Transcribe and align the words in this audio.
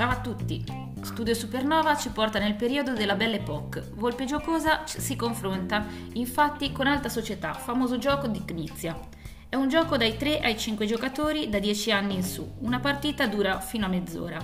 Ciao 0.00 0.12
a 0.12 0.16
tutti! 0.16 0.64
Studio 1.02 1.34
Supernova 1.34 1.94
ci 1.94 2.08
porta 2.08 2.38
nel 2.38 2.54
periodo 2.54 2.94
della 2.94 3.16
Belle 3.16 3.36
Époque. 3.36 3.86
Volpe 3.96 4.24
Giocosa 4.24 4.86
si 4.86 5.14
confronta 5.14 5.84
infatti 6.14 6.72
con 6.72 6.86
Alta 6.86 7.10
Società, 7.10 7.52
famoso 7.52 7.98
gioco 7.98 8.26
di 8.26 8.42
Knizia. 8.42 8.98
È 9.46 9.56
un 9.56 9.68
gioco 9.68 9.98
dai 9.98 10.16
3 10.16 10.40
ai 10.40 10.56
5 10.56 10.86
giocatori 10.86 11.50
da 11.50 11.58
10 11.58 11.92
anni 11.92 12.14
in 12.14 12.22
su. 12.22 12.50
Una 12.60 12.80
partita 12.80 13.26
dura 13.26 13.60
fino 13.60 13.84
a 13.84 13.88
mezz'ora. 13.90 14.38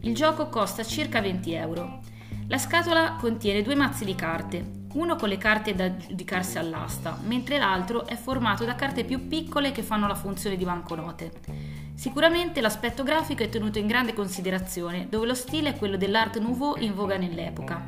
Il 0.00 0.14
gioco 0.14 0.50
costa 0.50 0.84
circa 0.84 1.22
20 1.22 1.52
euro. 1.54 2.00
La 2.48 2.58
scatola 2.58 3.16
contiene 3.18 3.62
due 3.62 3.76
mazzi 3.76 4.04
di 4.04 4.14
carte, 4.14 4.62
uno 4.92 5.16
con 5.16 5.30
le 5.30 5.38
carte 5.38 5.74
da 5.74 5.96
giudicarsi 5.96 6.58
all'asta, 6.58 7.18
mentre 7.24 7.56
l'altro 7.56 8.04
è 8.04 8.14
formato 8.14 8.66
da 8.66 8.74
carte 8.74 9.04
più 9.04 9.26
piccole 9.26 9.72
che 9.72 9.82
fanno 9.82 10.06
la 10.06 10.14
funzione 10.14 10.58
di 10.58 10.66
banconote. 10.66 11.87
Sicuramente 11.98 12.60
l'aspetto 12.60 13.02
grafico 13.02 13.42
è 13.42 13.48
tenuto 13.48 13.80
in 13.80 13.88
grande 13.88 14.12
considerazione, 14.12 15.08
dove 15.10 15.26
lo 15.26 15.34
stile 15.34 15.70
è 15.70 15.76
quello 15.76 15.96
dell'Art 15.96 16.38
Nouveau 16.38 16.76
in 16.78 16.94
voga 16.94 17.16
nell'epoca. 17.16 17.84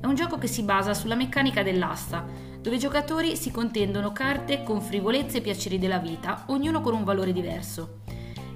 È 0.00 0.06
un 0.06 0.14
gioco 0.14 0.38
che 0.38 0.46
si 0.46 0.62
basa 0.62 0.94
sulla 0.94 1.14
meccanica 1.14 1.62
dell'asta, 1.62 2.24
dove 2.58 2.76
i 2.76 2.78
giocatori 2.78 3.36
si 3.36 3.50
contendono 3.50 4.12
carte 4.12 4.62
con 4.62 4.80
frivolezze 4.80 5.38
e 5.38 5.40
piaceri 5.42 5.78
della 5.78 5.98
vita, 5.98 6.44
ognuno 6.46 6.80
con 6.80 6.94
un 6.94 7.04
valore 7.04 7.34
diverso. 7.34 8.03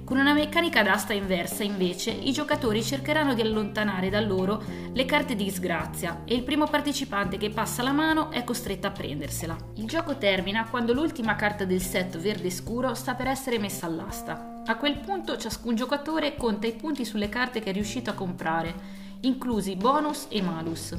Con 0.09 0.17
una 0.17 0.33
meccanica 0.33 0.81
d'asta 0.81 1.13
inversa, 1.13 1.61
invece, 1.61 2.09
i 2.09 2.31
giocatori 2.31 2.81
cercheranno 2.81 3.35
di 3.35 3.41
allontanare 3.41 4.09
da 4.09 4.19
loro 4.19 4.59
le 4.91 5.05
carte 5.05 5.35
di 5.35 5.43
disgrazia 5.43 6.23
e 6.25 6.33
il 6.33 6.41
primo 6.41 6.65
partecipante 6.65 7.37
che 7.37 7.51
passa 7.51 7.83
la 7.83 7.91
mano 7.91 8.31
è 8.31 8.43
costretto 8.43 8.87
a 8.87 8.89
prendersela. 8.89 9.55
Il 9.75 9.85
gioco 9.85 10.17
termina 10.17 10.67
quando 10.67 10.93
l'ultima 10.93 11.35
carta 11.35 11.63
del 11.63 11.79
set 11.79 12.17
verde 12.17 12.49
scuro 12.49 12.95
sta 12.95 13.13
per 13.13 13.27
essere 13.27 13.59
messa 13.59 13.85
all'asta. 13.85 14.63
A 14.65 14.77
quel 14.77 14.97
punto 14.97 15.37
ciascun 15.37 15.75
giocatore 15.75 16.35
conta 16.35 16.65
i 16.65 16.73
punti 16.73 17.05
sulle 17.05 17.29
carte 17.29 17.59
che 17.59 17.69
è 17.69 17.73
riuscito 17.73 18.09
a 18.09 18.15
comprare, 18.15 18.73
inclusi 19.21 19.75
bonus 19.75 20.25
e 20.29 20.41
malus. 20.41 20.97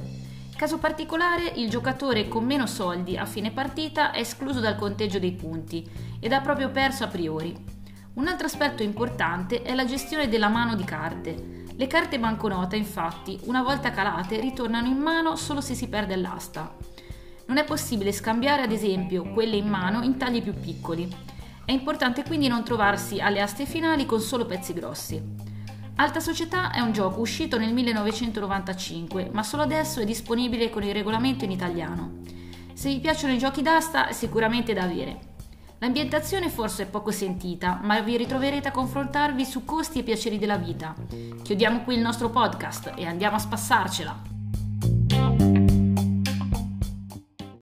Caso 0.56 0.78
particolare, 0.78 1.50
il 1.56 1.68
giocatore 1.68 2.28
con 2.28 2.44
meno 2.44 2.68
soldi 2.68 3.16
a 3.16 3.26
fine 3.26 3.50
partita 3.50 4.12
è 4.12 4.20
escluso 4.20 4.60
dal 4.60 4.76
conteggio 4.76 5.18
dei 5.18 5.32
punti 5.32 5.84
ed 6.20 6.32
ha 6.32 6.40
proprio 6.40 6.70
perso 6.70 7.02
a 7.02 7.08
priori. 7.08 7.78
Un 8.12 8.26
altro 8.26 8.46
aspetto 8.46 8.82
importante 8.82 9.62
è 9.62 9.72
la 9.72 9.84
gestione 9.84 10.28
della 10.28 10.48
mano 10.48 10.74
di 10.74 10.82
carte. 10.82 11.64
Le 11.76 11.86
carte 11.86 12.18
banconota, 12.18 12.74
infatti, 12.74 13.38
una 13.44 13.62
volta 13.62 13.92
calate, 13.92 14.40
ritornano 14.40 14.88
in 14.88 14.98
mano 14.98 15.36
solo 15.36 15.60
se 15.60 15.74
si 15.74 15.88
perde 15.88 16.16
l'asta. 16.16 16.74
Non 17.46 17.56
è 17.56 17.64
possibile 17.64 18.10
scambiare, 18.10 18.62
ad 18.62 18.72
esempio, 18.72 19.30
quelle 19.30 19.56
in 19.56 19.68
mano 19.68 20.02
in 20.02 20.16
tagli 20.16 20.42
più 20.42 20.52
piccoli. 20.52 21.08
È 21.64 21.70
importante 21.70 22.24
quindi 22.24 22.48
non 22.48 22.64
trovarsi 22.64 23.20
alle 23.20 23.40
aste 23.40 23.64
finali 23.64 24.06
con 24.06 24.20
solo 24.20 24.44
pezzi 24.44 24.72
grossi. 24.72 25.22
Alta 25.94 26.18
Società 26.18 26.72
è 26.72 26.80
un 26.80 26.90
gioco 26.90 27.20
uscito 27.20 27.58
nel 27.58 27.72
1995, 27.72 29.30
ma 29.32 29.44
solo 29.44 29.62
adesso 29.62 30.00
è 30.00 30.04
disponibile 30.04 30.68
con 30.68 30.82
il 30.82 30.92
regolamento 30.92 31.44
in 31.44 31.52
italiano. 31.52 32.22
Se 32.72 32.88
vi 32.88 32.98
piacciono 32.98 33.34
i 33.34 33.38
giochi 33.38 33.62
d'asta, 33.62 34.08
è 34.08 34.12
sicuramente 34.12 34.72
da 34.74 34.82
avere. 34.82 35.29
L'ambientazione 35.82 36.50
forse 36.50 36.82
è 36.82 36.86
poco 36.86 37.10
sentita, 37.10 37.80
ma 37.82 38.00
vi 38.00 38.18
ritroverete 38.18 38.68
a 38.68 38.70
confrontarvi 38.70 39.46
su 39.46 39.64
costi 39.64 40.00
e 40.00 40.02
piaceri 40.02 40.38
della 40.38 40.58
vita. 40.58 40.94
Chiudiamo 41.42 41.84
qui 41.84 41.94
il 41.94 42.02
nostro 42.02 42.28
podcast 42.28 42.92
e 42.96 43.06
andiamo 43.06 43.36
a 43.36 43.40
spassarcela. 43.40 44.29